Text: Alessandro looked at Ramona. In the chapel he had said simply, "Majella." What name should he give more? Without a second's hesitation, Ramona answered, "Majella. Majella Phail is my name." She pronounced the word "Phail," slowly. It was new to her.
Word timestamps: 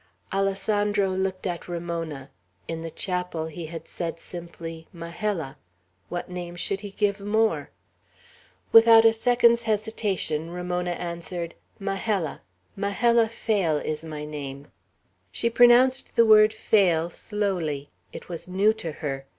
Alessandro 0.33 1.09
looked 1.11 1.45
at 1.45 1.67
Ramona. 1.67 2.31
In 2.67 2.81
the 2.81 2.89
chapel 2.89 3.45
he 3.45 3.67
had 3.67 3.87
said 3.87 4.17
simply, 4.19 4.87
"Majella." 4.91 5.57
What 6.09 6.27
name 6.27 6.55
should 6.55 6.81
he 6.81 6.89
give 6.89 7.19
more? 7.19 7.69
Without 8.71 9.05
a 9.05 9.13
second's 9.13 9.61
hesitation, 9.61 10.49
Ramona 10.49 10.89
answered, 10.93 11.53
"Majella. 11.77 12.41
Majella 12.75 13.27
Phail 13.29 13.77
is 13.77 14.03
my 14.03 14.25
name." 14.25 14.71
She 15.31 15.51
pronounced 15.51 16.15
the 16.15 16.25
word 16.25 16.51
"Phail," 16.51 17.11
slowly. 17.11 17.91
It 18.11 18.27
was 18.27 18.47
new 18.47 18.73
to 18.73 18.91
her. 19.05 19.27